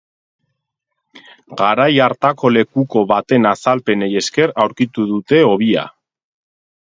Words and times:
Garai 1.59 1.89
hartako 2.05 2.51
lekuko 2.53 3.03
baten 3.11 3.45
azalpenei 3.51 4.09
esker 4.23 4.55
aurkitu 4.65 5.07
dute 5.13 5.43
hobia. 5.51 5.87